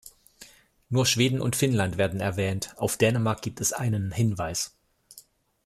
Nur 0.89 1.05
Schweden 1.05 1.39
und 1.39 1.55
Finnland 1.55 1.95
werden 1.99 2.21
erwähnt, 2.21 2.73
auf 2.77 2.97
Dänemark 2.97 3.43
gibt 3.43 3.61
es 3.61 3.71
einen 3.71 4.11
Hinweis. 4.11 4.75